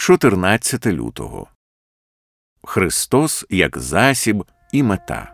14 0.00 0.86
лютого. 0.86 1.46
Христос 2.62 3.46
як 3.50 3.78
засіб 3.78 4.44
і 4.72 4.82
мета. 4.82 5.32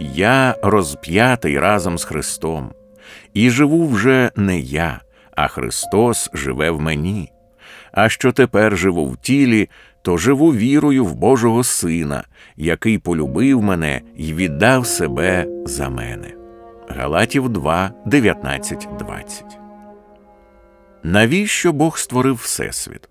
Я 0.00 0.56
розп'ятий 0.62 1.58
разом 1.58 1.98
з 1.98 2.04
Христом, 2.04 2.72
і 3.34 3.50
живу 3.50 3.86
вже 3.86 4.30
не 4.36 4.58
я, 4.58 5.00
а 5.36 5.48
Христос 5.48 6.30
живе 6.34 6.70
в 6.70 6.80
мені. 6.80 7.32
А 7.92 8.08
що 8.08 8.32
тепер 8.32 8.78
живу 8.78 9.10
в 9.10 9.16
тілі, 9.16 9.70
то 10.02 10.16
живу 10.16 10.54
вірою 10.54 11.04
в 11.04 11.14
Божого 11.14 11.64
Сина, 11.64 12.24
який 12.56 12.98
полюбив 12.98 13.62
мене 13.62 14.00
і 14.16 14.34
віддав 14.34 14.86
себе 14.86 15.46
за 15.66 15.88
мене. 15.88 16.34
Галатів 16.88 17.48
2, 17.48 17.90
19, 18.06 18.88
20 18.98 19.58
Навіщо 21.02 21.72
Бог 21.72 21.98
створив 21.98 22.34
Всесвіт? 22.34 23.08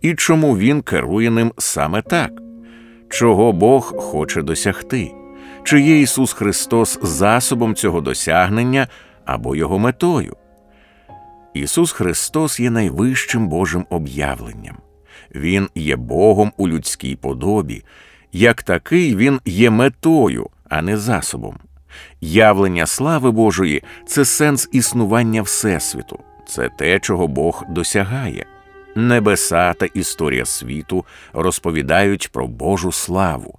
І 0.00 0.14
чому 0.14 0.58
Він 0.58 0.82
керує 0.82 1.30
ним 1.30 1.52
саме 1.58 2.02
так? 2.02 2.30
Чого 3.08 3.52
Бог 3.52 3.94
хоче 3.96 4.42
досягти? 4.42 5.12
Чи 5.64 5.80
є 5.80 6.00
Ісус 6.00 6.32
Христос 6.32 6.98
засобом 7.02 7.74
цього 7.74 8.00
досягнення 8.00 8.88
або 9.24 9.56
Його 9.56 9.78
метою? 9.78 10.36
Ісус 11.54 11.92
Христос 11.92 12.60
є 12.60 12.70
найвищим 12.70 13.48
Божим 13.48 13.86
об'явленням. 13.90 14.76
Він 15.34 15.68
є 15.74 15.96
Богом 15.96 16.52
у 16.56 16.68
людській 16.68 17.16
подобі, 17.16 17.84
як 18.32 18.62
такий 18.62 19.16
Він 19.16 19.40
є 19.44 19.70
метою, 19.70 20.46
а 20.68 20.82
не 20.82 20.96
засобом. 20.96 21.58
Явлення 22.20 22.86
слави 22.86 23.30
Божої 23.30 23.82
це 24.06 24.24
сенс 24.24 24.68
існування 24.72 25.42
Всесвіту, 25.42 26.18
це 26.46 26.68
те, 26.68 26.98
чого 26.98 27.28
Бог 27.28 27.64
досягає. 27.68 28.46
Небеса 28.94 29.72
та 29.72 29.86
історія 29.86 30.44
світу 30.44 31.04
розповідають 31.32 32.32
про 32.32 32.46
Божу 32.46 32.92
славу, 32.92 33.58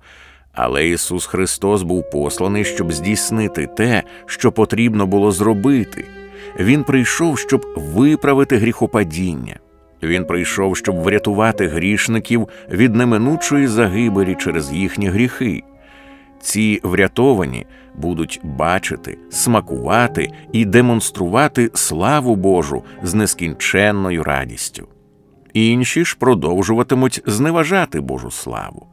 але 0.54 0.88
Ісус 0.88 1.26
Христос 1.26 1.84
був 1.84 2.10
посланий, 2.10 2.66
щоб 2.66 2.92
здійснити 2.92 3.68
те, 3.68 4.04
що 4.26 4.52
потрібно 4.52 5.08
було 5.08 5.32
зробити. 5.32 6.06
Він 6.60 6.84
прийшов, 6.84 7.40
щоб 7.40 7.66
виправити 7.76 8.58
гріхопадіння. 8.58 9.60
Він 10.04 10.26
прийшов, 10.26 10.78
щоб 10.78 10.96
врятувати 10.96 11.68
грішників 11.68 12.48
від 12.72 12.96
неминучої 12.96 13.68
загибелі 13.68 14.36
через 14.36 14.72
їхні 14.72 15.10
гріхи. 15.10 15.64
Ці 16.42 16.80
врятовані 16.84 17.66
будуть 17.96 18.40
бачити, 18.44 19.18
смакувати 19.30 20.32
і 20.52 20.66
демонструвати 20.66 21.72
славу 21.74 22.36
Божу 22.36 22.84
з 23.04 23.14
нескінченною 23.14 24.24
радістю. 24.24 24.88
Інші 25.54 26.06
ж 26.06 26.18
продовжуватимуть 26.20 27.24
зневажати 27.26 28.02
Божу 28.02 28.32
славу. 28.32 28.88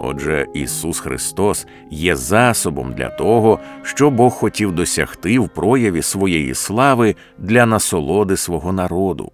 Отже, 0.00 0.46
Ісус 0.54 1.00
Христос 1.00 1.66
є 1.90 2.16
засобом 2.16 2.92
для 2.92 3.08
того, 3.08 3.58
що 3.82 4.10
Бог 4.10 4.32
хотів 4.32 4.72
досягти 4.72 5.38
в 5.38 5.48
прояві 5.48 6.02
своєї 6.02 6.54
слави 6.54 7.14
для 7.38 7.66
насолоди 7.66 8.36
свого 8.36 8.72
народу. 8.72 9.32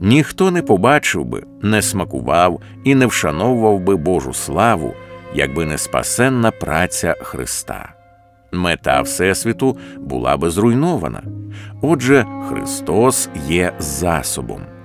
Ніхто 0.00 0.50
не 0.50 0.62
побачив 0.62 1.24
би, 1.24 1.42
не 1.62 1.82
смакував 1.82 2.60
і 2.84 2.94
не 2.94 3.06
вшановував 3.06 3.80
би 3.80 3.96
Божу 3.96 4.32
славу, 4.32 4.94
якби 5.34 5.64
не 5.64 5.78
спасенна 5.78 6.50
праця 6.50 7.14
Христа. 7.20 7.92
Мета 8.52 9.02
Всесвіту 9.02 9.78
була 9.98 10.36
би 10.36 10.50
зруйнована. 10.50 11.22
Отже, 11.82 12.26
Христос 12.48 13.28
є 13.48 13.72
засобом. 13.78 14.75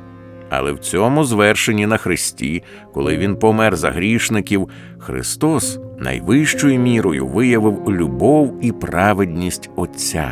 Але 0.54 0.72
в 0.72 0.80
цьому 0.80 1.24
звершенні 1.24 1.88
на 1.88 1.98
Христі, 1.98 2.64
коли 2.94 3.18
Він 3.18 3.36
помер 3.36 3.76
за 3.76 3.92
грішників, 3.92 4.70
Христос 4.98 5.80
найвищою 6.00 6.80
мірою 6.80 7.28
виявив 7.28 7.90
любов 7.90 8.60
і 8.62 8.72
праведність 8.72 9.70
Отця. 9.76 10.32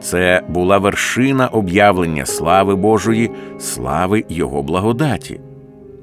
Це 0.00 0.42
була 0.48 0.78
вершина 0.78 1.48
об'явлення 1.48 2.26
слави 2.26 2.76
Божої, 2.76 3.30
слави 3.58 4.24
Його 4.28 4.62
благодаті. 4.62 5.40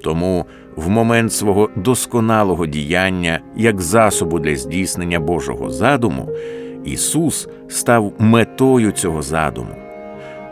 Тому 0.03 0.45
в 0.75 0.89
момент 0.89 1.33
свого 1.33 1.69
досконалого 1.75 2.65
діяння, 2.65 3.39
як 3.55 3.81
засобу 3.81 4.39
для 4.39 4.55
здійснення 4.55 5.19
Божого 5.19 5.69
задуму, 5.69 6.29
Ісус 6.85 7.47
став 7.67 8.13
метою 8.19 8.91
цього 8.91 9.21
задуму. 9.21 9.86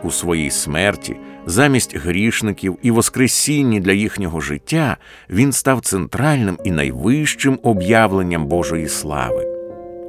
У 0.06 0.12
своїй 0.12 0.52
смерті, 0.52 1.16
замість 1.46 1.98
грішників 1.98 2.78
і 2.82 2.92
воскресінні 2.92 3.80
для 3.80 3.92
їхнього 3.92 4.42
життя, 4.42 4.98
Він 5.30 5.52
став 5.52 5.82
центральним 5.82 6.58
і 6.64 6.72
найвищим 6.72 7.60
об'явленням 7.64 8.46
Божої 8.46 8.88
слави. 8.88 9.48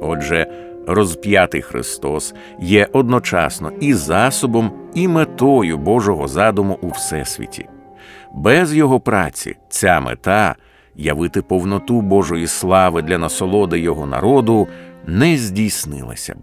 Отже, 0.01 0.47
розп'ятий 0.87 1.61
Христос 1.61 2.33
є 2.59 2.87
одночасно 2.93 3.71
і 3.79 3.93
засобом, 3.93 4.71
і 4.93 5.07
метою 5.07 5.77
Божого 5.77 6.27
задуму 6.27 6.79
у 6.81 6.89
Всесвіті. 6.89 7.65
Без 8.33 8.73
його 8.73 8.99
праці 8.99 9.55
ця 9.69 9.99
мета 9.99 10.55
явити 10.95 11.41
повноту 11.41 12.01
Божої 12.01 12.47
слави 12.47 13.01
для 13.01 13.17
насолоди 13.17 13.79
Його 13.79 14.05
народу 14.05 14.67
не 15.07 15.37
здійснилася 15.37 16.33
б. 16.33 16.37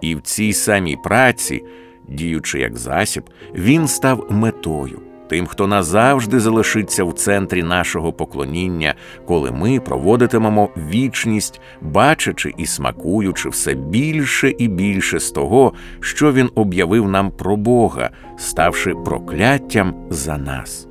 І 0.00 0.14
в 0.14 0.20
цій 0.20 0.52
самій 0.52 0.96
праці, 1.04 1.62
діючи 2.08 2.60
як 2.60 2.76
засіб, 2.76 3.30
він 3.54 3.88
став 3.88 4.26
метою 4.30 5.00
тим, 5.28 5.46
хто 5.46 5.66
назавжди 5.66 6.40
залишиться 6.40 7.04
в 7.04 7.12
центрі 7.12 7.62
нашого 7.62 8.12
поклоніння, 8.12 8.94
коли 9.26 9.50
ми 9.50 9.80
проводитимемо 9.80 10.70
вічність, 10.76 11.60
бачачи 11.80 12.54
і 12.56 12.66
смакуючи 12.66 13.48
все 13.48 13.74
більше 13.74 14.52
і 14.58 14.68
більше 14.68 15.20
з 15.20 15.30
того, 15.30 15.72
що 16.00 16.32
він 16.32 16.50
об'явив 16.54 17.08
нам 17.08 17.30
про 17.30 17.56
Бога, 17.56 18.10
ставши 18.38 18.94
прокляттям 18.94 19.94
за 20.10 20.38
нас. 20.38 20.88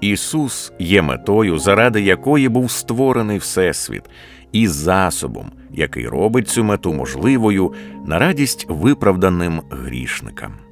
Ісус 0.00 0.72
є 0.78 1.02
метою, 1.02 1.58
заради 1.58 2.00
якої 2.00 2.48
був 2.48 2.70
створений 2.70 3.38
Всесвіт, 3.38 4.02
і 4.52 4.68
засобом, 4.68 5.50
який 5.72 6.08
робить 6.08 6.48
цю 6.48 6.64
мету 6.64 6.92
можливою 6.92 7.72
на 8.06 8.18
радість 8.18 8.66
виправданим 8.68 9.62
грішникам. 9.70 10.69